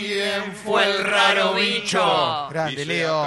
¿Quién 0.00 0.54
fue 0.54 0.90
el 0.90 1.04
raro 1.04 1.52
bicho? 1.52 2.48
Grande, 2.48 2.86
Leo. 2.86 3.22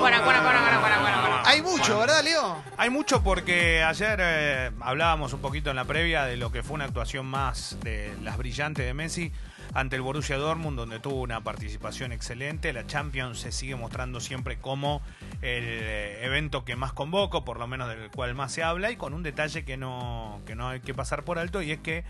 Bueno, 0.00 0.22
bueno, 0.22 0.22
bueno, 0.22 0.42
bueno, 0.42 0.80
bueno, 0.80 1.00
bueno, 1.00 1.20
bueno. 1.22 1.42
Hay 1.46 1.62
mucho, 1.62 1.98
¿verdad, 1.98 2.22
Leo? 2.22 2.62
Hay 2.76 2.90
mucho 2.90 3.22
porque 3.22 3.82
ayer 3.82 4.18
eh, 4.20 4.70
hablábamos 4.80 5.32
un 5.32 5.40
poquito 5.40 5.70
en 5.70 5.76
la 5.76 5.86
previa 5.86 6.26
de 6.26 6.36
lo 6.36 6.52
que 6.52 6.62
fue 6.62 6.74
una 6.74 6.84
actuación 6.84 7.24
más 7.24 7.78
de 7.82 8.14
las 8.22 8.36
brillantes 8.36 8.84
de 8.84 8.92
Messi 8.92 9.32
ante 9.72 9.96
el 9.96 10.02
Borussia 10.02 10.36
Dortmund, 10.36 10.76
donde 10.76 11.00
tuvo 11.00 11.22
una 11.22 11.42
participación 11.42 12.12
excelente. 12.12 12.70
La 12.74 12.86
Champions 12.86 13.40
se 13.40 13.50
sigue 13.50 13.76
mostrando 13.76 14.20
siempre 14.20 14.58
como 14.58 15.00
el 15.40 15.64
eh, 15.64 16.22
evento 16.22 16.66
que 16.66 16.76
más 16.76 16.92
convoco, 16.92 17.46
por 17.46 17.58
lo 17.58 17.66
menos 17.66 17.88
del 17.88 18.10
cual 18.10 18.34
más 18.34 18.52
se 18.52 18.62
habla, 18.62 18.90
y 18.90 18.96
con 18.96 19.14
un 19.14 19.22
detalle 19.22 19.64
que 19.64 19.78
no, 19.78 20.42
que 20.44 20.54
no 20.54 20.68
hay 20.68 20.80
que 20.80 20.92
pasar 20.92 21.24
por 21.24 21.38
alto, 21.38 21.62
y 21.62 21.72
es 21.72 21.78
que 21.78 22.04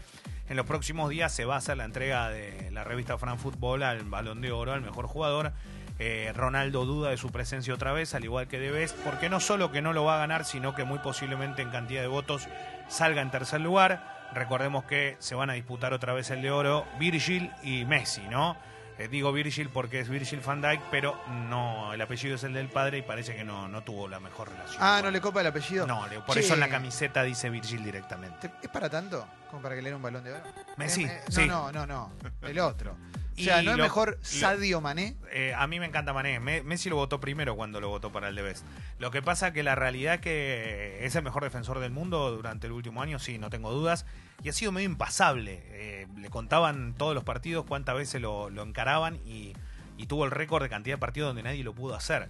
en 0.48 0.56
los 0.56 0.66
próximos 0.66 1.10
días 1.10 1.32
se 1.32 1.44
va 1.44 1.54
a 1.54 1.58
hacer 1.58 1.76
la 1.76 1.84
entrega 1.84 2.28
de 2.28 2.70
la 2.70 2.84
revista 2.84 3.18
Fran 3.18 3.38
Fútbol 3.38 3.82
al 3.82 4.02
Balón 4.04 4.40
de 4.40 4.52
Oro, 4.52 4.72
al 4.72 4.82
mejor 4.82 5.06
jugador. 5.06 5.52
Eh, 5.98 6.32
Ronaldo 6.34 6.84
duda 6.84 7.10
de 7.10 7.16
su 7.16 7.30
presencia 7.30 7.72
otra 7.72 7.92
vez, 7.92 8.14
al 8.14 8.24
igual 8.24 8.48
que 8.48 8.58
Debes, 8.58 8.92
porque 8.92 9.28
no 9.28 9.40
solo 9.40 9.70
que 9.70 9.80
no 9.80 9.92
lo 9.92 10.04
va 10.04 10.16
a 10.16 10.18
ganar, 10.18 10.44
sino 10.44 10.74
que 10.74 10.84
muy 10.84 10.98
posiblemente 10.98 11.62
en 11.62 11.70
cantidad 11.70 12.02
de 12.02 12.08
votos 12.08 12.48
salga 12.88 13.22
en 13.22 13.30
tercer 13.30 13.60
lugar. 13.60 14.28
Recordemos 14.34 14.84
que 14.84 15.16
se 15.20 15.34
van 15.34 15.50
a 15.50 15.54
disputar 15.54 15.92
otra 15.92 16.12
vez 16.12 16.30
el 16.30 16.42
de 16.42 16.50
oro 16.50 16.84
Virgil 16.98 17.52
y 17.62 17.84
Messi, 17.84 18.22
¿no? 18.28 18.56
Eh, 18.96 19.08
digo 19.08 19.32
Virgil 19.32 19.68
porque 19.70 19.98
es 20.00 20.08
Virgil 20.08 20.40
van 20.40 20.60
Dijk, 20.62 20.80
pero 20.90 21.20
no, 21.48 21.92
el 21.92 22.00
apellido 22.00 22.36
es 22.36 22.44
el 22.44 22.52
del 22.54 22.68
padre 22.68 22.98
y 22.98 23.02
parece 23.02 23.34
que 23.34 23.44
no, 23.44 23.66
no 23.66 23.82
tuvo 23.82 24.06
la 24.06 24.20
mejor 24.20 24.48
relación. 24.50 24.78
Ah, 24.80 25.00
¿no 25.02 25.10
le 25.10 25.20
copa 25.20 25.40
el 25.40 25.48
apellido? 25.48 25.84
No, 25.86 26.06
le- 26.06 26.20
por 26.20 26.34
Che, 26.34 26.40
eso 26.40 26.54
en 26.54 26.60
la 26.60 26.68
camiseta 26.68 27.22
dice 27.24 27.50
Virgil 27.50 27.82
directamente. 27.82 28.48
¿te- 28.48 28.54
¿Es 28.66 28.68
para 28.70 28.88
tanto? 28.88 29.26
¿Como 29.50 29.62
para 29.62 29.74
que 29.74 29.82
le 29.82 29.88
den 29.90 29.96
un 29.96 30.02
balón 30.02 30.22
de 30.22 30.32
oro? 30.34 30.42
Messi, 30.76 31.04
Eh, 31.04 31.08
eh, 31.12 31.24
sí. 31.28 31.46
No, 31.46 31.72
no, 31.72 31.84
no, 31.86 32.12
no. 32.22 32.48
El 32.48 32.58
otro. 32.60 32.96
O 33.36 33.42
sea, 33.42 33.62
¿no 33.62 33.72
es 33.72 33.76
lo- 33.78 33.82
mejor 33.82 34.10
lo- 34.20 34.24
Sadio 34.24 34.80
Mané? 34.80 35.16
Eh, 35.32 35.52
a 35.56 35.66
mí 35.66 35.80
me 35.80 35.86
encanta 35.86 36.12
Mané. 36.12 36.38
Me- 36.40 36.62
Messi 36.62 36.88
lo 36.88 36.96
votó 36.96 37.20
primero 37.20 37.56
cuando 37.56 37.80
lo 37.80 37.88
votó 37.88 38.12
para 38.12 38.28
el 38.28 38.34
de 38.36 38.42
Best. 38.42 38.64
Lo 38.98 39.10
que 39.10 39.22
pasa 39.22 39.52
que 39.52 39.62
la 39.62 39.74
realidad 39.74 40.14
es 40.14 40.20
que 40.20 41.04
es 41.04 41.14
el 41.16 41.22
mejor 41.24 41.42
defensor 41.42 41.80
del 41.80 41.90
mundo 41.90 42.30
durante 42.30 42.66
el 42.68 42.72
último 42.72 43.02
año, 43.02 43.18
sí, 43.18 43.38
no 43.38 43.50
tengo 43.50 43.72
dudas. 43.72 44.06
Y 44.42 44.48
ha 44.48 44.52
sido 44.52 44.70
medio 44.72 44.88
impasable. 44.88 45.62
Eh, 45.66 46.06
le 46.16 46.30
contaban 46.30 46.94
todos 46.94 47.14
los 47.14 47.24
partidos 47.24 47.64
cuántas 47.66 47.96
veces 47.96 48.20
lo, 48.20 48.50
lo 48.50 48.62
encaraban 48.62 49.16
y, 49.26 49.54
y 49.96 50.06
tuvo 50.06 50.24
el 50.24 50.30
récord 50.30 50.62
de 50.62 50.68
cantidad 50.68 50.94
de 50.96 51.00
partidos 51.00 51.28
donde 51.30 51.42
nadie 51.42 51.64
lo 51.64 51.72
pudo 51.74 51.94
hacer. 51.94 52.28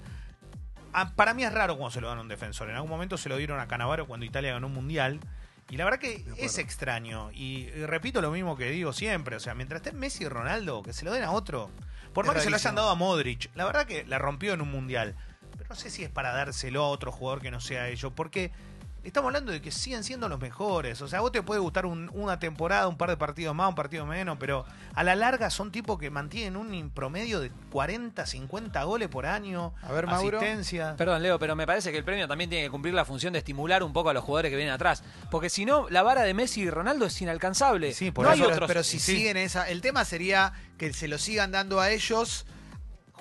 Ah, 0.93 1.13
para 1.17 1.35
mí 1.35 1.43
es 1.45 1.53
raro 1.53 1.77
cuando 1.77 1.91
se 1.91 2.01
lo 2.01 2.09
dan 2.09 2.19
a 2.19 2.21
un 2.21 2.29
defensor. 2.29 2.71
En 2.71 2.77
algún 2.77 2.91
momento 2.91 3.19
se 3.19 3.29
lo 3.29 3.37
dieron 3.37 3.59
a 3.61 3.67
Canavaro 3.67 4.07
cuando 4.07 4.25
Italia 4.27 4.53
ganó 4.53 4.69
un 4.69 4.75
mundial. 4.75 5.21
Y 5.71 5.77
la 5.77 5.85
verdad 5.85 5.99
que 5.99 6.25
es 6.37 6.59
extraño. 6.59 7.31
Y, 7.33 7.69
y 7.75 7.87
repito 7.87 8.21
lo 8.21 8.31
mismo 8.31 8.57
que 8.57 8.71
digo 8.71 8.93
siempre. 8.93 9.37
O 9.37 9.41
sea, 9.41 9.55
mientras 9.55 9.83
esté 9.83 9.97
Messi 9.97 10.25
y 10.25 10.29
Ronaldo, 10.29 10.83
que 10.83 10.93
se 10.93 11.05
lo 11.05 11.13
den 11.13 11.25
a 11.25 11.31
otro. 11.31 11.71
Por 12.13 12.25
Es 12.25 12.29
más 12.29 12.37
que 12.37 12.43
se 12.43 12.51
lo 12.51 12.57
hayan 12.57 12.75
dado 12.75 12.91
a 12.91 12.95
Modric. 12.95 13.51
La 13.55 13.65
verdad 13.65 13.87
que 13.87 14.05
la 14.05 14.19
rompió 14.19 14.53
en 14.53 14.61
un 14.61 14.71
mundial. 14.71 15.17
Pero 15.57 15.69
no 15.71 15.75
sé 15.75 15.91
si 15.91 16.05
es 16.05 16.11
para 16.11 16.33
dárselo 16.33 16.85
a 16.85 16.89
otro 16.89 17.11
jugador 17.11 17.41
que 17.41 17.51
no 17.51 17.61
sea 17.61 17.89
ellos. 17.89 18.13
Porque 18.15 18.53
estamos 19.05 19.29
hablando 19.29 19.53
de 19.53 19.61
que 19.63 19.71
siguen 19.71 20.03
siendo 20.05 20.29
los 20.29 20.41
mejores. 20.41 21.01
O 21.03 21.09
sea, 21.09 21.19
a 21.19 21.23
vos 21.23 21.31
te 21.33 21.43
puede 21.43 21.61
gustar 21.61 21.87
un- 21.87 22.11
una 22.15 22.39
temporada, 22.39 22.89
un 22.89 22.97
par 22.97 23.11
de 23.11 23.17
partidos 23.17 23.55
más, 23.55 23.69
un 23.69 23.75
partido 23.75 24.07
menos. 24.07 24.37
Pero 24.41 24.65
a 24.95 25.05
la 25.05 25.15
larga 25.15 25.51
son 25.51 25.71
tipos 25.71 25.99
que 25.99 26.11
mantienen 26.11 26.57
un 26.57 26.91
promedio 26.91 27.41
de 27.41 27.51
40, 27.71 28.27
50 28.27 28.83
goles 28.85 29.09
por 29.09 29.27
año. 29.27 29.75
A 29.83 29.93
ver, 29.93 30.07
Mauro. 30.07 30.39
Asistencia. 30.39 30.95
Perdón, 30.97 31.23
Leo, 31.23 31.39
pero 31.39 31.55
me 31.57 31.67
parece 31.67 31.93
que 31.93 31.99
el 31.99 32.05
premio 32.05 32.27
también 32.27 32.51
tiene 32.51 32.65
que 32.65 32.71
cumplir 32.71 32.95
la 32.95 33.05
función 33.05 33.33
de 33.33 33.39
estimular 33.41 33.83
un 33.83 33.93
poco 33.93 34.11
a 34.11 34.15
los 34.15 34.25
jugadores 34.25 34.51
que 34.51 34.57
vienen 34.57 34.75
atrás. 34.75 35.03
Porque 35.31 35.51
si 35.51 35.65
no, 35.65 35.89
la 35.91 36.03
vara 36.03 36.23
de 36.23 36.35
Messi 36.35 36.63
y 36.63 36.71
Ronaldo 36.71 37.07
es 37.07 37.21
inalcanzable. 37.21 37.93
Sí, 37.93 38.11
por 38.11 38.25
no 38.27 38.33
eso, 38.33 38.43
hay 38.43 38.47
pero, 38.49 38.55
otros. 38.57 38.69
pero 38.69 38.83
si 38.83 38.99
sí. 38.99 39.17
siguen 39.17 39.37
esa. 39.37 39.69
El 39.69 39.81
tema 39.81 40.05
sería 40.05 40.53
que 40.79 40.93
se 40.93 41.09
lo 41.09 41.19
sigan 41.19 41.51
dando 41.53 41.81
a 41.81 41.91
ellos 41.91 42.47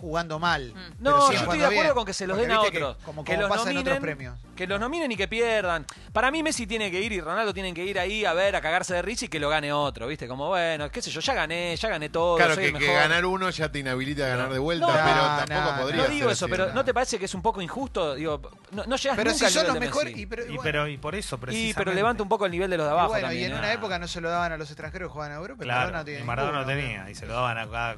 jugando 0.04 0.38
mal. 0.38 0.74
Mm. 0.76 1.02
No, 1.04 1.32
yo 1.32 1.38
estoy 1.40 1.60
de 1.60 1.64
acuerdo 1.66 1.82
bien. 1.84 1.94
con 1.96 2.06
que 2.06 2.14
se 2.14 2.28
los 2.28 2.36
Porque 2.38 2.48
den 2.50 2.58
a 2.58 2.62
que 2.62 2.78
otros. 2.84 2.98
como, 3.06 3.24
que 3.24 3.32
como 3.36 3.42
los 3.48 3.50
pasa 3.50 3.72
en 3.72 3.78
otros 3.78 3.94
nominen, 3.96 4.02
premios. 4.02 4.40
Que 4.54 4.68
los 4.68 4.78
nominen 4.80 5.10
y 5.14 5.16
que 5.16 5.30
pierdan. 5.30 5.86
Para 6.12 6.30
mí 6.30 6.44
Messi 6.44 6.68
tiene 6.68 6.92
que 6.92 7.00
ir 7.02 7.14
y 7.14 7.22
Ronaldo 7.22 7.54
tienen 7.54 7.74
que 7.74 7.86
ir 7.86 7.98
ahí 7.98 8.26
a 8.26 8.34
ver, 8.34 8.54
a 8.58 8.62
cagarse 8.62 8.94
de 8.96 9.02
risa 9.02 9.26
y 9.26 9.28
que 9.30 9.40
lo 9.40 9.48
gane 9.48 9.72
otro, 9.72 10.08
¿viste? 10.08 10.28
Como, 10.28 10.50
bueno, 10.50 10.92
qué 10.92 11.02
sé 11.02 11.10
yo, 11.10 11.22
ya 11.22 11.34
gané, 11.34 11.74
ya 11.78 11.88
gané 11.88 12.10
todo, 12.10 12.36
Claro 12.36 12.56
soy 12.56 12.64
que, 12.66 12.70
el 12.72 12.74
que 12.78 12.80
mejor. 12.88 12.96
ganar 13.02 13.26
uno 13.26 13.50
ya 13.50 13.72
te 13.72 13.80
inhabilita 13.80 14.26
a 14.26 14.28
ganar 14.28 14.52
de 14.52 14.60
vuelta, 14.60 14.88
No, 14.88 14.94
pero 14.94 15.16
no, 15.16 15.38
tampoco 15.46 15.72
no, 15.78 15.82
podría 15.84 16.04
No 16.04 16.08
digo 16.10 16.26
ser 16.26 16.32
eso, 16.34 16.46
así. 16.46 16.52
pero 16.52 16.68
no. 16.68 16.74
¿no 16.74 16.86
te 16.86 16.94
parece 16.94 17.18
que 17.18 17.26
es 17.26 17.34
un 17.34 17.42
poco 17.42 17.62
injusto? 17.62 18.16
Digo, 18.16 18.42
no, 18.72 18.84
no 18.86 18.96
llegas 18.98 19.16
Pero 19.18 19.32
nunca 19.32 19.48
si 19.48 19.54
son 19.54 19.64
nivel 19.64 19.68
los 19.68 19.74
de 19.76 19.80
mejores. 19.80 20.12
Messi. 20.12 20.22
Y, 20.22 20.26
pero, 20.26 20.44
Y, 20.44 20.48
bueno, 20.48 20.62
pero, 20.64 20.88
y 20.90 20.98
por 20.98 21.16
eso, 21.16 21.36
Y, 21.36 21.40
precisamente. 21.40 21.76
pero 21.80 21.94
levanta 21.94 22.24
un 22.24 22.30
poco 22.30 22.46
el 22.46 22.52
nivel 22.52 22.70
de 22.70 22.76
los 22.78 22.86
de 22.88 22.92
y 22.92 22.94
abajo 22.94 23.10
bueno, 23.10 23.28
también. 23.28 23.50
y 23.50 23.54
en 23.54 23.58
una 23.58 23.72
época 23.72 23.98
no 24.00 24.08
se 24.10 24.20
lo 24.20 24.30
daban 24.30 24.52
a 24.52 24.58
los 24.58 24.70
extranjeros 24.70 25.08
que 25.08 25.14
jugaban 25.14 25.32
a 25.32 25.36
Europa. 25.40 25.64
y 25.64 25.66
Claro, 25.66 25.92
Maradona 25.92 26.20
y 26.20 26.24
Maradona 26.24 26.60
no 26.62 26.66
tenía. 26.68 27.10
Y 27.10 27.16
se 27.16 27.26
lo 27.26 27.34
daban 27.34 27.58
a 27.58 27.70
cada 27.70 27.96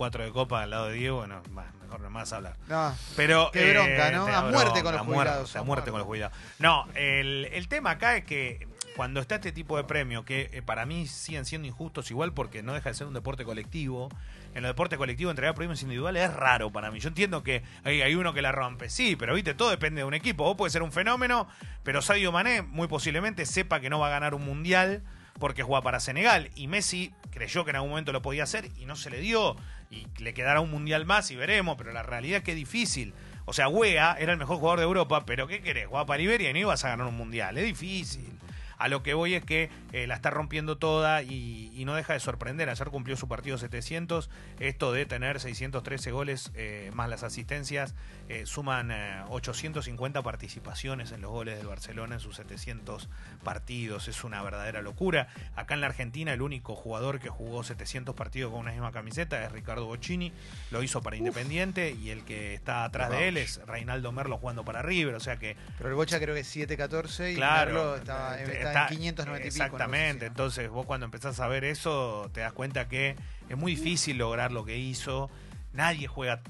cuatro 0.00 0.24
de 0.24 0.30
copa 0.32 0.62
al 0.62 0.70
lado 0.70 0.86
de 0.86 0.94
Diego. 0.94 1.18
Bueno, 1.18 1.42
más, 1.50 1.74
mejor 1.74 2.00
no 2.00 2.08
más 2.08 2.32
hablar. 2.32 2.56
No. 2.68 2.96
Pero, 3.16 3.50
Qué 3.52 3.70
bronca, 3.70 4.10
¿no? 4.10 4.26
A 4.28 4.50
muerte 4.50 4.82
con 4.82 4.92
los 4.92 5.02
a 5.02 5.04
jubilados, 5.04 5.56
A 5.56 5.58
a 5.58 5.62
muerte 5.62 5.90
con 5.90 5.98
los 5.98 6.06
jubilados. 6.06 6.34
No, 6.58 6.86
el, 6.94 7.50
el 7.52 7.68
tema 7.68 7.90
acá 7.90 8.16
es 8.16 8.24
que 8.24 8.66
cuando 8.96 9.20
está 9.20 9.34
este 9.34 9.52
tipo 9.52 9.76
de 9.76 9.84
premio, 9.84 10.24
que 10.24 10.48
eh, 10.54 10.62
para 10.62 10.86
mí 10.86 11.06
siguen 11.06 11.44
siendo 11.44 11.68
injustos 11.68 12.10
igual 12.10 12.32
porque 12.32 12.62
no 12.62 12.72
deja 12.72 12.88
de 12.88 12.94
ser 12.94 13.08
un 13.08 13.12
deporte 13.12 13.44
colectivo. 13.44 14.08
En 14.54 14.62
los 14.62 14.70
deportes 14.70 14.96
colectivos 14.96 15.32
entregar 15.32 15.54
premios 15.54 15.82
individuales 15.82 16.30
es 16.30 16.34
raro 16.34 16.72
para 16.72 16.90
mí. 16.90 16.98
Yo 16.98 17.08
entiendo 17.08 17.42
que 17.42 17.62
hay, 17.84 18.00
hay 18.00 18.14
uno 18.14 18.32
que 18.32 18.40
la 18.40 18.52
rompe, 18.52 18.88
sí, 18.88 19.16
pero 19.16 19.34
viste, 19.34 19.52
todo 19.52 19.68
depende 19.68 20.00
de 20.00 20.06
un 20.06 20.14
equipo. 20.14 20.44
Vos 20.44 20.56
puedes 20.56 20.72
ser 20.72 20.82
un 20.82 20.92
fenómeno, 20.92 21.46
pero 21.82 22.00
Sadio 22.00 22.32
Mané 22.32 22.62
muy 22.62 22.88
posiblemente 22.88 23.44
sepa 23.44 23.80
que 23.80 23.90
no 23.90 23.98
va 23.98 24.06
a 24.06 24.10
ganar 24.10 24.32
un 24.32 24.46
mundial 24.46 25.02
porque 25.40 25.64
juega 25.64 25.82
para 25.82 25.98
Senegal. 25.98 26.50
Y 26.54 26.68
Messi 26.68 27.12
creyó 27.32 27.64
que 27.64 27.70
en 27.70 27.76
algún 27.76 27.90
momento 27.90 28.12
lo 28.12 28.22
podía 28.22 28.44
hacer 28.44 28.70
y 28.78 28.84
no 28.84 28.94
se 28.94 29.10
le 29.10 29.18
dio. 29.18 29.56
Y 29.90 30.06
le 30.18 30.34
quedará 30.34 30.60
un 30.60 30.70
mundial 30.70 31.04
más 31.04 31.32
y 31.32 31.36
veremos, 31.36 31.76
pero 31.76 31.92
la 31.92 32.04
realidad 32.04 32.38
es 32.38 32.44
que 32.44 32.52
es 32.52 32.56
difícil. 32.56 33.12
O 33.46 33.52
sea, 33.52 33.66
Wea 33.66 34.16
era 34.20 34.32
el 34.32 34.38
mejor 34.38 34.58
jugador 34.58 34.78
de 34.78 34.84
Europa, 34.84 35.24
pero 35.26 35.48
¿qué 35.48 35.60
querés? 35.60 35.88
Jugaba 35.88 36.06
para 36.06 36.18
Liberia 36.18 36.50
y 36.50 36.52
no 36.52 36.60
ibas 36.60 36.84
a 36.84 36.90
ganar 36.90 37.08
un 37.08 37.16
mundial. 37.16 37.58
Es 37.58 37.64
difícil. 37.64 38.38
A 38.80 38.88
lo 38.88 39.02
que 39.02 39.14
voy 39.14 39.34
es 39.34 39.44
que 39.44 39.70
eh, 39.92 40.06
la 40.06 40.14
está 40.14 40.30
rompiendo 40.30 40.78
toda 40.78 41.22
y, 41.22 41.70
y 41.74 41.84
no 41.84 41.94
deja 41.94 42.14
de 42.14 42.20
sorprender. 42.20 42.68
Ayer 42.68 42.88
cumplió 42.88 43.16
su 43.16 43.28
partido 43.28 43.58
700. 43.58 44.30
Esto 44.58 44.92
de 44.92 45.06
tener 45.06 45.38
613 45.38 46.10
goles 46.10 46.50
eh, 46.54 46.90
más 46.94 47.08
las 47.08 47.22
asistencias 47.22 47.94
eh, 48.28 48.46
suman 48.46 48.90
eh, 48.90 49.22
850 49.28 50.22
participaciones 50.22 51.12
en 51.12 51.20
los 51.20 51.30
goles 51.30 51.58
del 51.58 51.66
Barcelona 51.66 52.14
en 52.14 52.20
sus 52.20 52.36
700 52.36 53.08
partidos. 53.42 54.08
Es 54.08 54.24
una 54.24 54.42
verdadera 54.42 54.82
locura. 54.82 55.28
Acá 55.56 55.74
en 55.74 55.80
la 55.80 55.88
Argentina 55.88 56.32
el 56.32 56.42
único 56.42 56.76
jugador 56.76 57.18
que 57.18 57.28
jugó 57.28 57.64
700 57.64 58.14
partidos 58.14 58.52
con 58.52 58.60
una 58.60 58.72
misma 58.72 58.92
camiseta 58.92 59.44
es 59.44 59.52
Ricardo 59.52 59.86
Bocchini. 59.86 60.32
Lo 60.70 60.82
hizo 60.82 61.02
para 61.02 61.16
Independiente 61.16 61.90
y 61.90 62.10
el 62.10 62.24
que 62.24 62.54
está 62.54 62.84
atrás 62.84 63.10
de 63.10 63.28
él 63.28 63.36
es 63.36 63.60
Reinaldo 63.66 64.12
Merlo 64.12 64.38
jugando 64.38 64.64
para 64.64 64.82
River. 64.82 65.14
O 65.14 65.20
sea 65.20 65.36
que 65.36 65.56
Pero 65.76 65.90
el 65.90 65.96
Bocha 65.96 66.18
creo 66.20 66.34
que 66.34 66.42
es 66.42 66.56
7-14 66.56 67.32
y 67.32 67.34
Claro, 67.34 67.72
Merlo 67.72 67.96
estaba, 67.96 68.40
estaba 68.40 68.69
está- 68.72 68.88
en 68.88 68.98
590 68.98 69.46
y 69.46 69.50
pico. 69.50 69.64
Exactamente, 69.64 70.26
entonces 70.26 70.68
vos 70.70 70.86
cuando 70.86 71.04
empezás 71.06 71.38
a 71.40 71.48
ver 71.48 71.64
eso 71.64 72.30
te 72.32 72.40
das 72.40 72.52
cuenta 72.52 72.88
que 72.88 73.16
es 73.48 73.56
muy 73.56 73.74
difícil 73.76 74.18
lograr 74.18 74.52
lo 74.52 74.64
que 74.64 74.76
hizo. 74.78 75.30
Nadie 75.72 76.06
juega. 76.08 76.42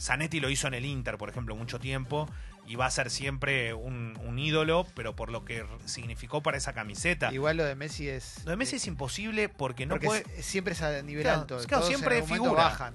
Zanetti 0.00 0.40
lo 0.40 0.50
hizo 0.50 0.66
en 0.66 0.74
el 0.74 0.84
Inter, 0.84 1.18
por 1.18 1.28
ejemplo, 1.28 1.54
mucho 1.54 1.78
tiempo 1.78 2.28
y 2.66 2.76
va 2.76 2.86
a 2.86 2.90
ser 2.90 3.10
siempre 3.10 3.74
un, 3.74 4.18
un 4.24 4.38
ídolo, 4.38 4.86
pero 4.94 5.14
por 5.14 5.30
lo 5.30 5.44
que 5.44 5.64
significó 5.84 6.42
para 6.42 6.56
esa 6.56 6.72
camiseta. 6.72 7.32
Igual 7.32 7.58
lo 7.58 7.64
de 7.64 7.74
Messi 7.74 8.08
es. 8.08 8.42
Lo 8.44 8.50
de 8.52 8.56
Messi 8.56 8.76
es 8.76 8.86
imposible 8.86 9.48
porque 9.48 9.86
no 9.86 9.94
porque 9.94 10.06
puede. 10.06 10.42
siempre 10.42 10.72
es 10.72 10.82
a 10.82 11.02
nivel 11.02 11.22
Claro, 11.22 11.42
alto. 11.42 11.56
claro, 11.58 11.68
Todos 11.82 11.88
siempre 11.88 12.16
en 12.18 12.22
algún 12.24 12.38
figura. 12.38 12.62
bajan. 12.64 12.94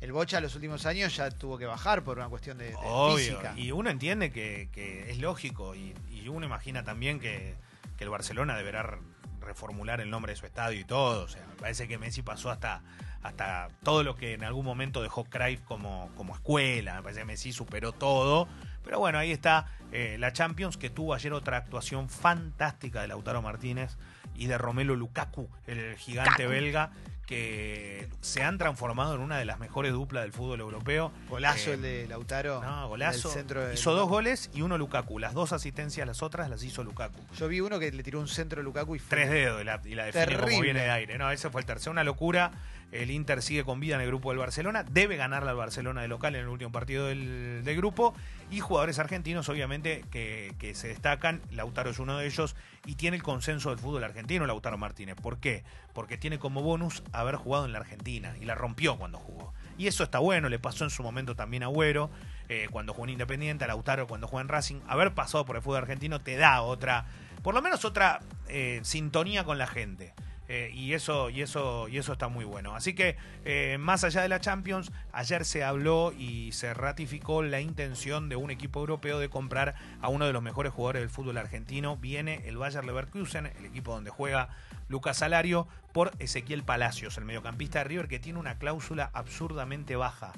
El 0.00 0.12
Bocha 0.12 0.40
los 0.40 0.54
últimos 0.54 0.86
años 0.86 1.16
ya 1.16 1.30
tuvo 1.30 1.58
que 1.58 1.66
bajar 1.66 2.04
por 2.04 2.18
una 2.18 2.28
cuestión 2.28 2.56
de, 2.58 2.68
de 2.68 2.76
Obvio, 2.76 3.16
física. 3.18 3.54
y 3.56 3.72
uno 3.72 3.90
entiende 3.90 4.30
que, 4.30 4.68
que 4.72 5.10
es 5.10 5.18
lógico 5.18 5.74
y, 5.74 5.94
y 6.10 6.28
uno 6.28 6.46
imagina 6.46 6.84
también 6.84 7.18
que, 7.18 7.56
que 7.96 8.04
el 8.04 8.10
Barcelona 8.10 8.56
deberá 8.56 8.82
re- 8.84 8.98
reformular 9.40 10.00
el 10.00 10.10
nombre 10.10 10.32
de 10.32 10.36
su 10.36 10.46
estadio 10.46 10.78
y 10.78 10.84
todo. 10.84 11.24
O 11.24 11.28
sea, 11.28 11.44
me 11.46 11.54
parece 11.54 11.88
que 11.88 11.98
Messi 11.98 12.22
pasó 12.22 12.50
hasta, 12.50 12.82
hasta 13.22 13.68
todo 13.82 14.04
lo 14.04 14.14
que 14.14 14.34
en 14.34 14.44
algún 14.44 14.64
momento 14.64 15.02
dejó 15.02 15.24
Cruyff 15.24 15.62
como, 15.62 16.10
como 16.16 16.34
escuela. 16.34 16.94
Me 16.96 17.02
parece 17.02 17.20
que 17.22 17.26
Messi 17.26 17.52
superó 17.52 17.92
todo. 17.92 18.46
Pero 18.84 19.00
bueno, 19.00 19.18
ahí 19.18 19.32
está 19.32 19.66
eh, 19.90 20.16
la 20.18 20.32
Champions 20.32 20.76
que 20.76 20.90
tuvo 20.90 21.12
ayer 21.14 21.32
otra 21.32 21.56
actuación 21.56 22.08
fantástica 22.08 23.00
de 23.02 23.08
Lautaro 23.08 23.42
Martínez 23.42 23.96
y 24.34 24.46
de 24.46 24.56
Romelo 24.58 24.94
Lukaku, 24.94 25.48
el 25.66 25.96
gigante 25.96 26.46
belga, 26.46 26.92
que 27.28 28.08
se 28.22 28.42
han 28.42 28.56
transformado 28.56 29.14
en 29.14 29.20
una 29.20 29.36
de 29.38 29.44
las 29.44 29.58
mejores 29.58 29.92
duplas 29.92 30.22
del 30.24 30.32
fútbol 30.32 30.60
europeo. 30.60 31.12
Golazo 31.28 31.70
Eh, 31.70 31.74
el 31.74 31.82
de 31.82 32.06
Lautaro. 32.08 32.62
No, 32.62 32.88
golazo. 32.88 33.28
centro 33.30 33.70
hizo 33.70 33.92
dos 33.92 34.08
goles 34.08 34.48
y 34.54 34.62
uno 34.62 34.78
Lukaku. 34.78 35.18
Las 35.18 35.34
dos 35.34 35.52
asistencias, 35.52 36.06
las 36.06 36.22
otras 36.22 36.48
las 36.48 36.62
hizo 36.62 36.82
Lukaku. 36.82 37.20
Yo 37.36 37.46
vi 37.48 37.60
uno 37.60 37.78
que 37.78 37.92
le 37.92 38.02
tiró 38.02 38.18
un 38.18 38.28
centro 38.28 38.60
a 38.60 38.64
Lukaku 38.64 38.96
y 38.96 38.98
fue- 38.98 39.10
Tres 39.10 39.30
dedos 39.30 39.60
y 39.60 39.64
la, 39.64 39.80
y 39.84 39.94
la 39.94 40.06
define 40.06 40.38
como 40.38 40.60
viene 40.60 40.80
de 40.80 40.90
aire. 40.90 41.18
No, 41.18 41.30
ese 41.30 41.50
fue 41.50 41.60
el 41.60 41.66
tercero. 41.66 41.92
Una 41.92 42.02
locura. 42.02 42.50
El 42.90 43.10
Inter 43.10 43.42
sigue 43.42 43.64
con 43.64 43.80
vida 43.80 43.96
en 43.96 44.00
el 44.00 44.06
grupo 44.06 44.30
del 44.30 44.38
Barcelona. 44.38 44.82
Debe 44.82 45.16
ganarle 45.16 45.50
al 45.50 45.56
Barcelona 45.56 46.00
de 46.00 46.08
local 46.08 46.34
en 46.34 46.42
el 46.42 46.48
último 46.48 46.72
partido 46.72 47.06
del, 47.06 47.62
grupo. 47.76 48.14
Y 48.50 48.60
jugadores 48.60 48.98
argentinos, 48.98 49.48
obviamente, 49.50 50.04
que, 50.10 50.72
se 50.74 50.88
destacan. 50.88 51.42
Lautaro 51.50 51.90
es 51.90 51.98
uno 51.98 52.16
de 52.16 52.26
ellos. 52.26 52.56
Y 52.86 52.94
tiene 52.94 53.18
el 53.18 53.22
consenso 53.22 53.70
del 53.70 53.78
fútbol 53.78 54.04
argentino, 54.04 54.46
Lautaro 54.46 54.78
Martínez. 54.78 55.16
¿Por 55.16 55.38
qué? 55.38 55.64
Porque 55.92 56.16
tiene 56.16 56.38
como 56.38 56.62
bonus 56.62 57.02
haber 57.12 57.36
jugado 57.36 57.66
en 57.66 57.72
la 57.72 57.78
Argentina. 57.78 58.34
Y 58.40 58.46
la 58.46 58.54
rompió 58.54 58.96
cuando 58.96 59.18
jugó. 59.18 59.52
Y 59.76 59.86
eso 59.86 60.02
está 60.02 60.18
bueno. 60.18 60.48
Le 60.48 60.58
pasó 60.58 60.84
en 60.84 60.90
su 60.90 61.02
momento 61.02 61.36
también 61.36 61.62
a 61.64 61.66
Agüero. 61.66 62.10
eh, 62.48 62.68
cuando 62.70 62.94
jugó 62.94 63.04
en 63.04 63.10
Independiente, 63.10 63.64
a 63.64 63.68
Lautaro 63.68 64.06
cuando 64.06 64.26
jugó 64.26 64.40
en 64.40 64.48
Racing. 64.48 64.80
Haber 64.88 65.12
pasado 65.12 65.44
por 65.44 65.56
el 65.56 65.62
fútbol 65.62 65.78
argentino 65.78 66.22
te 66.22 66.36
da 66.36 66.62
otra, 66.62 67.04
por 67.42 67.54
lo 67.54 67.60
menos 67.60 67.84
otra 67.84 68.20
eh, 68.48 68.80
sintonía 68.82 69.44
con 69.44 69.58
la 69.58 69.66
gente. 69.66 70.14
Eh, 70.48 70.70
y 70.72 70.94
eso 70.94 71.28
y 71.28 71.42
eso 71.42 71.88
y 71.88 71.98
eso 71.98 72.12
está 72.12 72.28
muy 72.28 72.44
bueno. 72.44 72.74
Así 72.74 72.94
que 72.94 73.16
eh, 73.44 73.76
más 73.78 74.02
allá 74.04 74.22
de 74.22 74.28
la 74.28 74.40
Champions 74.40 74.90
ayer 75.12 75.44
se 75.44 75.62
habló 75.62 76.12
y 76.16 76.52
se 76.52 76.72
ratificó 76.72 77.42
la 77.42 77.60
intención 77.60 78.28
de 78.30 78.36
un 78.36 78.50
equipo 78.50 78.80
europeo 78.80 79.18
de 79.18 79.28
comprar 79.28 79.74
a 80.00 80.08
uno 80.08 80.26
de 80.26 80.32
los 80.32 80.42
mejores 80.42 80.72
jugadores 80.72 81.02
del 81.02 81.10
fútbol 81.10 81.36
argentino. 81.36 81.96
Viene 81.96 82.42
el 82.46 82.56
Bayer 82.56 82.84
Leverkusen 82.84 83.46
el 83.46 83.66
equipo 83.66 83.92
donde 83.92 84.10
juega 84.10 84.48
Lucas 84.88 85.18
Salario 85.18 85.68
por 85.92 86.12
Ezequiel 86.18 86.62
Palacios 86.62 87.18
el 87.18 87.24
mediocampista 87.24 87.80
de 87.80 87.84
River 87.84 88.08
que 88.08 88.18
tiene 88.18 88.38
una 88.38 88.58
cláusula 88.58 89.10
absurdamente 89.12 89.96
baja 89.96 90.32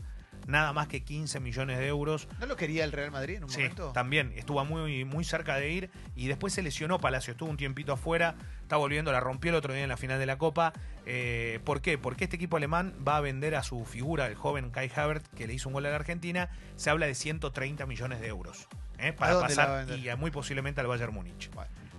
nada 0.50 0.72
más 0.72 0.88
que 0.88 1.02
15 1.02 1.40
millones 1.40 1.78
de 1.78 1.86
euros 1.86 2.28
¿No 2.38 2.46
lo 2.46 2.56
quería 2.56 2.84
el 2.84 2.92
Real 2.92 3.10
Madrid 3.10 3.36
en 3.36 3.44
un 3.44 3.50
Sí, 3.50 3.62
momento? 3.62 3.92
también 3.92 4.32
estuvo 4.36 4.64
muy, 4.64 5.04
muy 5.04 5.24
cerca 5.24 5.56
de 5.56 5.70
ir 5.70 5.90
y 6.14 6.28
después 6.28 6.52
se 6.52 6.62
lesionó 6.62 6.98
Palacio, 6.98 7.32
estuvo 7.32 7.48
un 7.48 7.56
tiempito 7.56 7.92
afuera, 7.92 8.34
está 8.62 8.76
volviendo, 8.76 9.12
la 9.12 9.20
rompió 9.20 9.50
el 9.50 9.54
otro 9.56 9.72
día 9.72 9.82
en 9.82 9.88
la 9.88 9.96
final 9.96 10.18
de 10.18 10.26
la 10.26 10.38
Copa. 10.38 10.72
Eh, 11.06 11.60
¿Por 11.64 11.80
qué? 11.80 11.98
Porque 11.98 12.24
este 12.24 12.36
equipo 12.36 12.56
alemán 12.56 12.94
va 13.06 13.16
a 13.16 13.20
vender 13.20 13.54
a 13.54 13.62
su 13.62 13.84
figura, 13.84 14.26
el 14.26 14.34
joven 14.34 14.70
Kai 14.70 14.90
Havertz, 14.94 15.28
que 15.36 15.46
le 15.46 15.54
hizo 15.54 15.68
un 15.68 15.72
gol 15.72 15.86
a 15.86 15.90
la 15.90 15.96
Argentina, 15.96 16.50
se 16.76 16.90
habla 16.90 17.06
de 17.06 17.14
130 17.14 17.86
millones 17.86 18.20
de 18.20 18.26
euros. 18.28 18.68
¿eh? 18.98 19.12
Para 19.12 19.40
pasar 19.40 19.86
y 19.96 20.08
muy 20.16 20.30
posiblemente 20.30 20.80
al 20.80 20.86
Bayern 20.86 21.14
Múnich, 21.14 21.50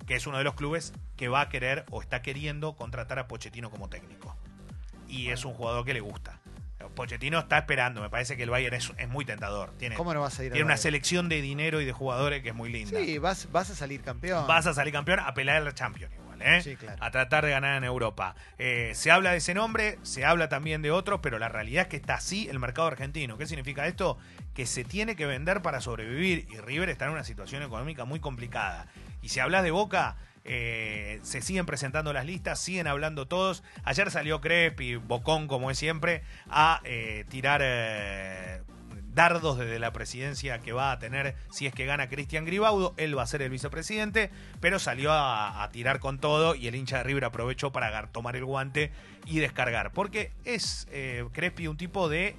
que 0.06 0.16
es 0.16 0.28
uno 0.28 0.38
de 0.38 0.44
los 0.44 0.56
clubes 0.56 0.94
que 1.18 1.28
va 1.30 1.42
a 1.42 1.50
querer 1.50 1.86
o 1.90 2.02
está 2.02 2.22
queriendo 2.22 2.76
contratar 2.76 3.20
a 3.20 3.28
Pochettino 3.28 3.70
como 3.70 3.90
técnico. 3.90 4.36
Y 5.08 5.30
es 5.30 5.46
un 5.46 5.54
jugador 5.54 5.84
que 5.86 5.94
le 5.94 6.00
gusta. 6.02 6.41
Pochettino 6.96 7.40
está 7.40 7.60
esperando, 7.60 8.02
me 8.02 8.10
parece 8.10 8.38
que 8.38 8.44
el 8.44 8.50
Bayern 8.50 8.76
es, 8.76 8.92
es 8.98 9.10
muy 9.10 9.26
tentador. 9.26 9.72
Tiene, 9.78 9.96
¿Cómo 9.96 10.14
no 10.14 10.22
vas 10.22 10.40
a 10.40 10.44
ir 10.44 10.52
a 10.52 10.54
tiene 10.54 10.66
una 10.66 10.78
selección 10.78 11.30
de 11.30 11.42
dinero 11.42 11.82
y 11.82 11.86
de 11.86 11.94
jugadores 11.94 12.42
que 12.42 12.50
es 12.50 12.56
muy 12.56 12.72
linda. 12.72 13.00
Sí, 13.00 13.18
vas, 13.18 13.52
vas 13.52 13.70
a 13.70 13.76
salir 13.76 14.02
campeón. 14.02 14.46
Vas 14.48 14.68
a 14.68 14.74
salir 14.74 14.94
campeón 14.94 15.20
a 15.20 15.34
pelear 15.34 15.62
la 15.62 15.74
Champions 15.74 16.14
igual, 16.14 16.42
¿eh? 16.42 16.62
Sí, 16.62 16.76
claro. 16.76 16.98
A 17.00 17.12
tratar 17.12 17.46
de 17.46 17.52
ganar 17.52 17.78
en 17.78 17.84
Europa. 17.84 18.36
Eh, 18.58 18.92
se 18.94 19.12
habla 19.12 19.32
de 19.32 19.38
ese 19.38 19.54
nombre, 19.54 19.98
se 20.04 20.26
habla 20.26 20.50
también 20.50 20.82
de 20.82 20.92
otros, 20.92 21.20
pero 21.22 21.40
la 21.40 21.50
realidad 21.50 21.84
es 21.84 21.88
que 21.88 21.98
está 21.98 22.16
así 22.16 22.48
el 22.50 22.60
mercado 22.60 22.88
argentino. 22.88 23.38
¿Qué 23.38 23.48
significa 23.48 23.88
esto? 23.88 24.18
Que 24.54 24.66
se 24.66 24.84
tiene 24.84 25.16
que 25.16 25.26
vender 25.26 25.62
para 25.62 25.82
sobrevivir 25.82 26.48
y 26.50 26.58
River 26.58 26.90
está 26.90 27.06
en 27.06 27.12
una 27.12 27.24
situación 27.24 27.64
económica 27.64 28.06
muy 28.06 28.20
complicada. 28.20 28.88
Y 29.22 29.30
si 29.30 29.40
hablas 29.40 29.64
de 29.64 29.72
Boca, 29.72 30.18
eh, 30.44 31.20
se 31.24 31.42
siguen 31.42 31.66
presentando 31.66 32.14
las 32.14 32.26
listas, 32.26 32.60
siguen 32.60 32.88
hablando 32.88 33.28
todos. 33.28 33.64
Ayer 33.84 34.10
salió 34.12 34.42
Crespi, 34.42 34.96
Bocón 34.96 35.48
como 35.48 35.70
es 35.72 35.78
siempre, 35.78 36.24
a 36.50 36.82
eh, 36.84 37.26
tirar 37.30 37.62
eh, 37.64 38.62
dardos 39.14 39.58
desde 39.58 39.78
la 39.78 39.94
presidencia 39.94 40.60
que 40.60 40.72
va 40.74 40.92
a 40.92 41.00
tener 41.00 41.36
si 41.52 41.68
es 41.68 41.74
que 41.74 41.86
gana 41.86 42.10
Cristian 42.10 42.46
Gribaudo. 42.46 42.94
Él 42.98 43.18
va 43.18 43.24
a 43.24 43.28
ser 43.28 43.42
el 43.42 43.50
vicepresidente, 43.50 44.32
pero 44.60 44.80
salió 44.80 45.12
a, 45.12 45.64
a 45.64 45.70
tirar 45.72 46.00
con 46.00 46.20
todo 46.20 46.56
y 46.56 46.68
el 46.68 46.76
hincha 46.76 46.98
de 46.98 47.04
River 47.04 47.26
aprovechó 47.26 47.72
para 47.72 48.08
tomar 48.08 48.36
el 48.36 48.46
guante 48.46 48.92
y 49.26 49.40
descargar. 49.40 49.92
Porque 49.92 50.32
es 50.46 50.88
eh, 50.92 51.26
Crespi 51.34 51.68
un 51.68 51.78
tipo 51.78 52.10
de 52.10 52.36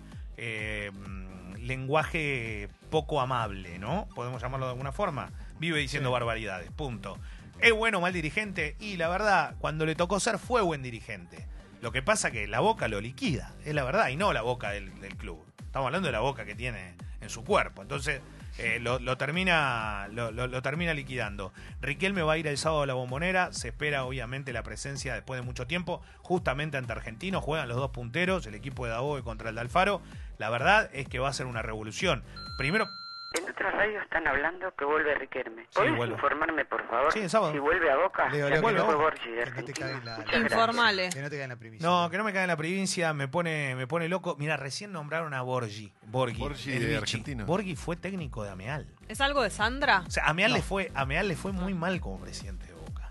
lenguaje 1.60 2.68
poco 2.90 3.20
amable, 3.20 3.78
¿no? 3.78 4.08
Podemos 4.14 4.42
llamarlo 4.42 4.66
de 4.66 4.72
alguna 4.72 4.92
forma. 4.92 5.30
Vive 5.58 5.78
diciendo 5.78 6.08
Sí. 6.08 6.12
barbaridades, 6.12 6.70
punto. 6.72 7.16
¿Es 7.60 7.72
bueno 7.72 7.98
o 7.98 8.00
mal 8.00 8.12
dirigente? 8.12 8.76
Y 8.80 8.96
la 8.96 9.08
verdad, 9.08 9.54
cuando 9.58 9.86
le 9.86 9.94
tocó 9.94 10.18
ser, 10.20 10.38
fue 10.38 10.62
buen 10.62 10.82
dirigente. 10.82 11.46
Lo 11.80 11.90
que 11.92 12.02
pasa 12.02 12.30
que 12.30 12.46
la 12.46 12.60
boca 12.60 12.88
lo 12.88 13.00
liquida, 13.00 13.54
es 13.64 13.74
la 13.74 13.84
verdad, 13.84 14.08
y 14.08 14.16
no 14.16 14.32
la 14.32 14.42
boca 14.42 14.70
del, 14.70 14.92
club. 15.16 15.44
Estamos 15.58 15.86
hablando 15.86 16.06
de 16.06 16.12
la 16.12 16.20
boca 16.20 16.44
que 16.44 16.54
tiene 16.54 16.94
en 17.20 17.28
su 17.28 17.44
cuerpo. 17.44 17.82
Entonces, 17.82 18.20
eh, 18.58 18.78
lo, 18.80 19.16
termina, 19.16 20.06
lo, 20.12 20.62
termina 20.62 20.94
liquidando. 20.94 21.52
Riquelme 21.80 22.22
va 22.22 22.34
a 22.34 22.38
ir 22.38 22.46
el 22.46 22.58
sábado 22.58 22.82
a 22.82 22.86
la 22.86 22.94
bombonera. 22.94 23.52
Se 23.52 23.68
espera, 23.68 24.04
obviamente, 24.04 24.52
la 24.52 24.62
presencia 24.62 25.14
después 25.14 25.40
de 25.40 25.46
mucho 25.46 25.66
tiempo, 25.66 26.02
justamente 26.20 26.76
ante 26.76 26.92
Argentinos. 26.92 27.42
Juegan 27.42 27.68
los 27.68 27.76
dos 27.76 27.90
punteros, 27.90 28.46
el 28.46 28.54
equipo 28.54 28.84
de 28.84 28.92
Daboe 28.92 29.24
contra 29.24 29.48
el 29.48 29.56
de 29.56 29.62
Alfaro. 29.62 30.02
La 30.38 30.50
verdad 30.50 30.88
es 30.92 31.08
que 31.08 31.18
va 31.18 31.30
a 31.30 31.32
ser 31.32 31.46
una 31.46 31.62
revolución. 31.62 32.22
Primero, 32.58 32.88
En 33.34 33.50
otras 33.50 33.72
radios 33.74 34.02
están 34.02 34.26
hablando 34.26 34.74
que 34.76 34.84
vuelve 34.84 35.14
Riquelme. 35.14 35.66
¿Podés 35.74 35.96
vuelve. 35.96 36.14
informarme, 36.14 36.64
por 36.64 36.86
favor? 36.88 37.12
Sí, 37.12 37.20
el 37.20 37.30
sábado. 37.30 37.52
Si 37.52 37.58
vuelve 37.58 37.90
a 37.90 37.96
Boca. 37.96 38.28
Leo, 38.30 38.48
Leo, 38.50 38.60
vuelve 38.62 38.80
que 38.80 38.86
no- 38.86 38.98
Borgi 38.98 39.30
de 39.30 39.36
que 39.36 39.38
no 39.38 39.44
te 39.44 39.50
Argentina. 39.60 39.86
caiga 39.86 40.04
la- 40.04 40.16
gracias. 40.18 40.42
Informale. 40.42 41.08
Que 41.10 41.22
no 41.22 41.30
te 41.30 41.36
caen 41.38 41.48
la 41.48 41.56
primicia. 41.56 41.88
No, 41.88 42.10
que 42.10 42.18
no 42.18 42.24
me 42.24 42.32
cae 42.32 42.42
en 42.42 42.48
la 42.48 42.56
provincia, 42.56 43.12
me 43.14 43.28
pone, 43.28 43.74
me 43.76 43.86
pone 43.86 44.08
loco. 44.08 44.36
Mira, 44.38 44.56
recién 44.56 44.92
nombraron 44.92 45.32
a 45.34 45.42
Borgi. 45.42 45.92
Borghi, 46.06 46.38
Borghi 46.38 46.72
el 46.72 46.80
de 46.80 46.86
Vichy. 46.86 46.98
Argentino. 46.98 47.46
Borghi 47.46 47.76
fue 47.76 47.96
técnico 47.96 48.44
de 48.44 48.50
Ameal. 48.50 48.86
¿Es 49.08 49.20
algo 49.20 49.42
de 49.42 49.50
Sandra? 49.50 50.04
O 50.06 50.10
sea, 50.10 50.24
Ameal, 50.26 50.50
No. 50.50 50.56
le 50.58 50.62
fue, 50.62 50.90
Ameal 50.94 51.28
le 51.28 51.36
fue 51.36 51.52
muy 51.52 51.74
mal 51.74 52.00
como 52.00 52.18
presidente 52.20 52.66
de 52.66 52.74
Boca. 52.74 53.08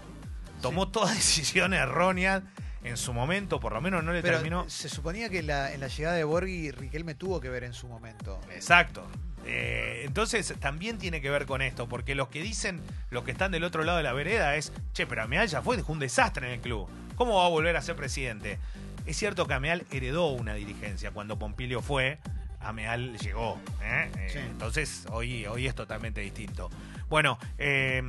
Tomó 0.61 0.89
todas 0.89 1.15
decisiones 1.15 1.79
erróneas 1.81 2.43
en 2.83 2.97
su 2.97 3.13
momento, 3.13 3.59
por 3.59 3.73
lo 3.73 3.81
menos 3.81 4.03
no 4.03 4.11
le 4.11 4.21
Pero 4.21 4.35
terminó. 4.37 4.67
se 4.69 4.89
suponía 4.89 5.29
que 5.29 5.43
la- 5.43 5.71
en 5.73 5.79
la 5.81 5.87
llegada 5.87 6.15
de 6.15 6.23
Borghi, 6.23 6.71
Riquelme 6.71 7.15
tuvo 7.15 7.39
que 7.39 7.49
ver 7.49 7.63
en 7.63 7.73
su 7.73 7.87
momento. 7.87 8.39
Exacto. 8.51 9.05
Eh, 9.45 10.03
entonces 10.05 10.53
también 10.59 10.97
tiene 10.97 11.21
que 11.21 11.29
ver 11.29 11.45
con 11.45 11.61
esto, 11.61 11.87
porque 11.87 12.15
los 12.15 12.27
que 12.27 12.41
dicen, 12.41 12.81
los 13.09 13.23
que 13.23 13.31
están 13.31 13.51
del 13.51 13.63
otro 13.63 13.83
lado 13.83 13.97
de 13.97 14.03
la 14.03 14.13
vereda 14.13 14.55
es, 14.55 14.71
che, 14.93 15.07
pero 15.07 15.23
Ameal 15.23 15.47
ya 15.47 15.61
fue, 15.61 15.77
dejó 15.77 15.93
un 15.93 15.99
desastre 15.99 16.47
en 16.47 16.53
el 16.53 16.59
club. 16.59 16.87
¿Cómo 17.15 17.37
va 17.37 17.45
a 17.45 17.49
volver 17.49 17.75
a 17.75 17.81
ser 17.81 17.95
presidente? 17.95 18.59
Es 19.05 19.17
cierto 19.17 19.47
que 19.47 19.53
Ameal 19.53 19.85
heredó 19.91 20.27
una 20.27 20.53
dirigencia. 20.53 21.11
Cuando 21.11 21.37
Pompilio 21.37 21.81
fue, 21.81 22.19
Ameal 22.59 23.17
llegó. 23.17 23.59
¿eh? 23.81 24.11
Eh. 24.15 24.45
Entonces 24.49 25.05
hoy, 25.11 25.45
hoy 25.45 25.67
es 25.67 25.75
totalmente 25.75 26.21
distinto. 26.21 26.69
Bueno, 27.09 27.37
eh, 27.57 28.01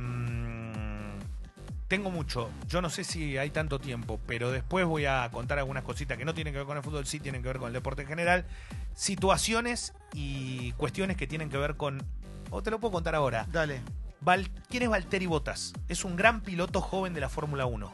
tengo 1.87 2.09
mucho. 2.09 2.49
Yo 2.67 2.81
no 2.81 2.89
sé 2.89 3.03
si 3.03 3.37
hay 3.37 3.49
tanto 3.49 3.79
tiempo, 3.79 4.19
pero 4.25 4.51
después 4.51 4.85
voy 4.85 5.05
a 5.05 5.29
contar 5.31 5.59
algunas 5.59 5.83
cositas 5.83 6.17
que 6.17 6.25
no 6.25 6.33
tienen 6.33 6.53
que 6.53 6.57
ver 6.57 6.65
con 6.65 6.77
el 6.77 6.83
fútbol, 6.83 7.05
sí 7.05 7.19
tienen 7.19 7.41
que 7.41 7.49
ver 7.49 7.57
con 7.57 7.67
el 7.67 7.73
deporte 7.73 8.03
en 8.03 8.07
general. 8.07 8.45
Situaciones 8.95 9.93
y 10.13 10.71
cuestiones 10.73 11.17
que 11.17 11.27
tienen 11.27 11.49
que 11.49 11.57
ver 11.57 11.75
con. 11.75 12.01
O 12.51 12.61
te 12.61 12.71
lo 12.71 12.79
puedo 12.79 12.91
contar 12.91 13.15
ahora. 13.15 13.45
Dale, 13.51 13.81
Val- 14.21 14.49
¿Quién 14.69 14.83
es 14.83 14.89
Valtteri 14.89 15.25
Bottas? 15.25 15.73
Es 15.87 16.05
un 16.05 16.15
gran 16.15 16.41
piloto 16.41 16.81
joven 16.81 17.13
de 17.13 17.21
la 17.21 17.29
Fórmula 17.29 17.65
1. 17.65 17.91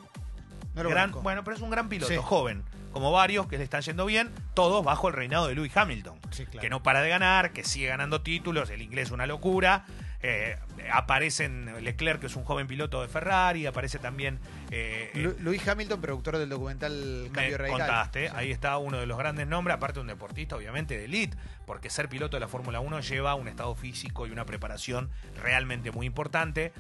no 0.76 0.84
lo 0.84 0.90
Gran- 0.92 1.10
conozco. 1.10 1.24
bueno, 1.24 1.44
pero 1.44 1.56
es 1.58 1.62
un 1.64 1.72
gran 1.72 1.90
piloto, 1.90 2.14
Sí. 2.14 2.20
joven. 2.24 2.64
Como 2.94 3.12
varios 3.12 3.48
que 3.48 3.58
le 3.58 3.64
están 3.64 3.82
yendo 3.82 4.06
bien, 4.06 4.32
todos 4.54 4.84
bajo 4.86 5.08
el 5.10 5.14
reinado 5.14 5.48
de 5.48 5.56
Lewis 5.56 5.76
Hamilton. 5.76 6.18
Sí, 6.32 6.46
claro. 6.46 6.62
Que 6.62 6.70
no 6.70 6.84
para 6.84 7.02
de 7.02 7.10
ganar, 7.10 7.52
que 7.54 7.64
sigue 7.64 7.88
ganando 7.88 8.22
títulos, 8.22 8.70
el 8.70 8.82
inglés 8.82 9.08
es 9.08 9.12
una 9.12 9.26
locura. 9.26 9.86
Eh, 10.22 10.58
aparecen 10.92 11.82
Leclerc, 11.84 12.20
que 12.20 12.26
es 12.28 12.36
un 12.36 12.44
joven 12.44 12.68
piloto 12.68 13.02
de 13.02 13.08
Ferrari, 13.08 13.66
aparece 13.66 14.00
también 14.00 14.38
eh, 14.70 15.12
Lu- 15.14 15.36
Luis 15.40 15.66
Hamilton, 15.66 16.02
productor 16.02 16.38
del 16.38 16.50
documental 16.50 16.92
me 16.92 17.30
Cambio 17.32 17.58
Radical. 17.58 17.80
contaste, 17.80 18.30
ahí 18.36 18.52
está 18.52 18.78
uno 18.80 18.98
de 18.98 19.06
los 19.06 19.18
grandes 19.18 19.48
nombres, 19.48 19.78
aparte 19.78 20.02
un 20.02 20.08
deportista 20.08 20.58
obviamente 20.58 20.98
de 20.98 21.06
elite, 21.06 21.38
porque 21.66 21.90
ser 21.90 22.10
piloto 22.10 22.36
de 22.36 22.42
la 22.42 22.50
Fórmula 22.50 22.82
1 22.82 23.00
lleva 23.00 23.36
un 23.36 23.48
estado 23.48 23.74
físico 23.76 24.28
y 24.28 24.32
una 24.32 24.46
preparación 24.46 25.10
realmente 25.42 25.90
muy 25.92 26.06
importante. 26.06 26.74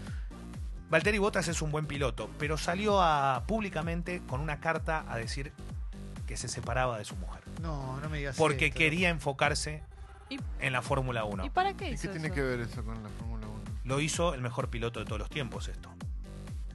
Valtteri 0.90 1.18
Bottas 1.20 1.48
es 1.48 1.62
un 1.62 1.72
buen 1.72 1.86
piloto, 1.86 2.30
pero 2.40 2.58
salió 2.58 3.02
a, 3.02 3.44
públicamente 3.48 4.22
con 4.28 4.42
una 4.42 4.60
carta 4.60 5.06
a 5.08 5.16
decir 5.18 5.54
que 6.28 6.36
se 6.36 6.48
separaba 6.50 6.98
de 6.98 7.06
su 7.06 7.16
mujer, 7.16 7.42
No, 7.62 8.00
no 8.02 8.10
me 8.10 8.18
digas 8.18 8.36
porque 8.36 8.66
esto. 8.68 8.78
quería 8.80 9.10
enfocarse 9.10 9.82
¿Y, 10.32 10.40
en 10.60 10.74
la 10.74 10.82
Fórmula 10.84 11.24
1. 11.24 11.46
¿y 11.46 11.50
para 11.50 11.74
qué 11.74 11.90
¿Y 11.90 11.94
hizo 11.94 12.04
qué 12.04 12.10
tiene 12.10 12.28
eso? 12.28 12.36
que 12.36 12.42
ver 12.42 12.60
eso 12.60 12.84
con 12.84 13.02
la 13.02 13.10
Fórmula 13.10 13.26
1? 13.26 13.29
Lo 13.90 14.00
hizo 14.00 14.36
el 14.36 14.42
mejor 14.42 14.70
piloto 14.70 15.00
de 15.00 15.06
todos 15.06 15.18
los 15.20 15.30
tiempos 15.32 15.68
esto. 15.68 15.90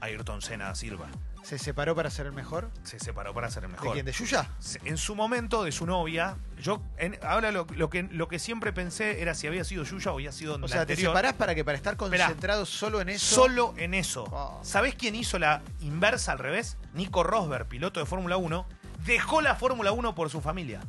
Ayrton 0.01 0.43
Senna 0.43 0.67
da 0.67 0.75
Silva. 0.75 1.07
¿Se 1.45 1.59
separó 1.59 1.95
para 1.95 2.11
ser 2.11 2.27
el 2.27 2.33
mejor? 2.33 2.71
Se 2.83 2.99
separó 2.99 3.33
para 3.33 3.49
ser 3.51 3.63
el 3.65 3.71
¿De 3.71 3.77
mejor. 3.77 3.93
quién? 3.93 4.05
¿De 4.05 4.11
Yuya? 4.13 4.49
en 4.85 4.97
su 4.97 5.15
momento 5.15 5.63
de 5.63 5.71
su 5.71 5.87
novia, 5.87 6.37
yo 6.61 6.83
en- 6.99 7.17
ahora 7.23 7.53
lo, 7.53 7.67
lo 7.77 7.89
que 7.89 8.03
lo 8.03 8.27
que 8.27 8.39
siempre 8.41 8.73
pensé 8.73 9.23
era 9.23 9.35
si 9.35 9.47
había 9.47 9.63
sido 9.63 9.85
Yuya 9.85 10.11
o 10.11 10.15
había 10.15 10.33
sido 10.33 10.57
O 10.57 10.59
la 10.59 10.67
sea, 10.67 10.79
te 10.87 10.95
anterior. 10.95 11.13
separás 11.13 11.35
para 11.35 11.55
que 11.55 11.65
para 11.65 11.77
estar 11.77 11.93
Esperá. 11.95 12.25
concentrado 12.27 12.67
solo 12.67 13.01
en 13.01 13.11
eso. 13.11 13.35
Solo 13.37 13.75
en 13.77 13.95
eso. 13.95 14.25
Oh. 14.33 14.59
¿Sabés 14.65 14.97
quién 14.97 15.15
hizo 15.15 15.39
la 15.39 15.63
inversa 15.83 16.33
al 16.33 16.41
revés? 16.41 16.77
Nico 16.95 17.23
Rosberg, 17.23 17.67
piloto 17.69 18.01
de 18.01 18.07
Fórmula 18.07 18.37
1, 18.39 18.67
dejó 19.07 19.41
la 19.41 19.55
Fórmula 19.55 19.93
1 19.93 20.15
por 20.17 20.31
su 20.31 20.41
familia. 20.41 20.81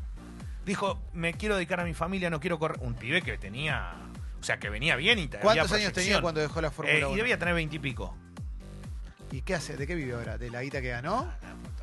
Dijo, 0.65 1.00
me 1.13 1.34
quiero 1.36 1.55
dedicar 1.55 1.79
a 1.79 1.84
mi 1.84 1.94
familia, 1.94 2.32
no 2.32 2.39
quiero 2.39 2.58
correr. 2.58 2.79
Un 2.82 2.96
pibe 2.96 3.22
que 3.22 3.38
tenía, 3.38 3.94
sea, 4.45 4.57
que 4.59 4.69
venía 4.69 4.95
bien 4.95 5.17
y 5.19 5.23
había 5.23 5.39
¿Cuántos 5.39 5.71
años 5.73 5.91
tenía 5.93 6.21
cuando 6.21 6.39
dejó 6.41 6.61
la 6.61 6.67
Eh, 6.67 6.71
Fórmula 6.71 6.99
y 6.99 7.03
1? 7.03 7.15
debía 7.15 7.39
tener 7.39 7.53
veintipico. 7.55 8.15
¿Y 9.31 9.41
qué 9.41 9.55
hace? 9.55 9.75
¿De 9.75 9.85
qué 9.87 9.95
vive 9.95 10.13
ahora? 10.13 10.37
¿De 10.37 10.49
la 10.49 10.61
guita 10.61 10.81
que 10.81 10.89
ganó? 10.89 11.29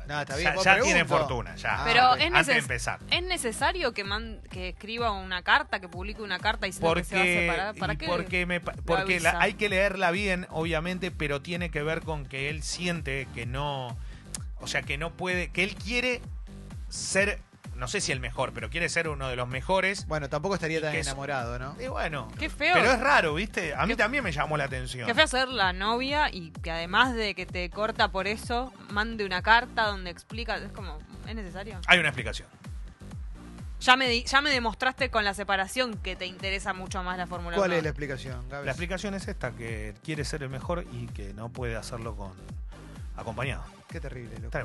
Nada, 0.07 0.23
está 0.23 0.35
bien. 0.35 0.53
Ya, 0.63 0.79
tiene 0.81 1.05
fortuna, 1.05 1.55
ya. 1.55 1.81
Ah, 1.81 1.83
Pero 1.85 2.15
es, 2.15 2.25
Antes 2.33 2.47
de 2.47 2.57
empezar. 2.57 2.99
¿es 3.09 3.23
necesario 3.23 3.93
que, 3.93 4.03
man- 4.03 4.41
que 4.49 4.69
escriba 4.69 5.11
una 5.11 5.43
carta, 5.43 5.79
que 5.79 5.87
publique 5.87 6.21
una 6.21 6.39
carta 6.39 6.65
diciendo 6.65 6.93
que 6.95 7.03
se 7.03 7.15
va 7.15 7.21
a 7.21 7.23
Porque, 7.25 7.39
separar? 7.39 7.75
¿Para 7.75 7.93
y 7.93 7.97
qué? 7.97 8.05
porque, 8.07 8.45
me 8.45 8.59
porque 8.59 9.19
la- 9.19 9.39
hay 9.39 9.53
que 9.53 9.69
leerla 9.69 10.11
bien, 10.11 10.47
obviamente, 10.49 11.11
pero 11.11 11.41
tiene 11.41 11.69
que 11.69 11.83
ver 11.83 12.01
con 12.01 12.25
que 12.25 12.49
él 12.49 12.63
siente 12.63 13.27
que 13.33 13.45
no, 13.45 13.97
o 14.59 14.67
sea, 14.67 14.81
que 14.81 14.97
no 14.97 15.11
puede, 15.11 15.49
que 15.51 15.63
él 15.63 15.75
quiere 15.75 16.21
ser, 16.89 17.39
no 17.75 17.87
sé 17.87 18.01
si 18.01 18.11
el 18.11 18.19
mejor, 18.19 18.53
pero 18.53 18.69
quiere 18.69 18.87
ser 18.89 19.07
uno 19.07 19.27
de 19.29 19.35
los 19.35 19.47
mejores. 19.47 20.05
Bueno, 20.07 20.29
tampoco 20.29 20.55
estaría 20.55 20.79
tan 20.81 20.95
es- 20.95 21.07
enamorado, 21.07 21.57
¿no? 21.59 21.75
Y 21.81 21.87
bueno, 21.87 22.27
Qué 22.39 22.49
feo. 22.49 22.73
pero 22.73 22.91
es 22.91 22.99
raro, 22.99 23.33
¿viste? 23.33 23.73
A 23.75 23.83
mí 23.85 23.93
Qué- 23.93 23.97
también 23.97 24.23
me 24.23 24.31
llamó 24.31 24.55
la 24.57 24.65
atención. 24.65 25.05
Que 25.07 25.13
fue 25.13 25.23
a 25.23 25.27
ser 25.27 25.47
la 25.47 25.73
novia 25.73 26.29
y 26.31 26.51
que 26.51 26.71
además 26.71 27.13
de 27.15 27.35
que 27.35 27.45
te 27.45 27.69
corta 27.69 28.09
por 28.09 28.27
eso, 28.27 28.71
mande 28.89 29.25
una 29.25 29.41
carta 29.41 29.87
donde 29.87 30.09
explica. 30.11 30.57
Es 30.57 30.71
como, 30.71 30.99
¿es 31.27 31.35
necesario? 31.35 31.79
Hay 31.87 31.99
una 31.99 32.09
explicación. 32.09 32.47
Ya 33.81 33.97
me, 33.97 34.07
di- 34.07 34.23
ya 34.23 34.39
me 34.39 34.49
demostraste 34.49 35.09
con 35.09 35.25
la 35.25 35.33
separación 35.33 35.97
que 35.97 36.15
te 36.15 36.25
interesa 36.25 36.71
mucho 36.73 37.03
más 37.03 37.17
la 37.17 37.27
Fórmula 37.27 37.57
1. 37.57 37.61
¿Cuál 37.61 37.73
es 37.73 37.83
la 37.83 37.89
explicación, 37.89 38.47
Gaby? 38.49 38.65
La 38.65 38.71
explicación 38.71 39.13
es 39.13 39.27
esta, 39.27 39.51
que 39.51 39.93
quiere 40.05 40.23
ser 40.23 40.41
el 40.43 40.49
mejor 40.49 40.85
y 40.93 41.07
que 41.07 41.33
no 41.33 41.49
puede 41.49 41.75
hacerlo 41.75 42.15
con 42.15 42.31
acompañado. 43.17 43.63
Qué 43.89 43.99
terrible, 43.99 44.39
loco. 44.39 44.57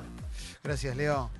Gracias, 0.63 0.95
Leo. 0.97 1.31